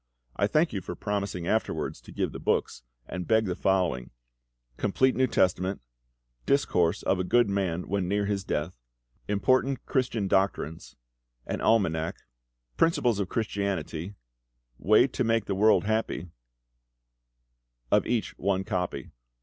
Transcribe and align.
I 0.35 0.47
thank 0.47 0.73
you 0.73 0.81
for 0.81 0.95
promising 0.95 1.45
afterwards 1.45 2.01
to 2.01 2.11
give 2.11 2.31
the 2.31 2.39
books, 2.39 2.81
and 3.05 3.27
beg 3.27 3.45
the 3.45 3.55
following: 3.55 4.09
Complete 4.75 5.15
New 5.15 5.27
Testament, 5.27 5.79
'Discourse 6.47 7.03
of 7.03 7.19
a 7.19 7.23
Good 7.23 7.47
Man 7.51 7.87
when 7.87 8.07
near 8.07 8.25
his 8.25 8.43
Death,' 8.43 8.81
'Important 9.27 9.85
Christian 9.85 10.27
Doctrines,' 10.27 10.95
an 11.45 11.59
Almanack, 11.59 12.15
'Principles 12.77 13.19
of 13.19 13.29
Christianity,' 13.29 14.15
'Way 14.79 15.05
to 15.05 15.23
make 15.23 15.45
the 15.45 15.53
World 15.53 15.83
happy,' 15.83 16.31
of 17.91 18.07
each 18.07 18.35
one 18.39 18.63
copy. 18.63 19.11